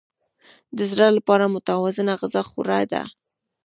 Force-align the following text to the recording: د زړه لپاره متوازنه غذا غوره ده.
د 0.77 0.79
زړه 0.91 1.07
لپاره 1.17 1.51
متوازنه 1.55 2.13
غذا 2.21 2.41
غوره 2.49 2.81
ده. 2.91 3.03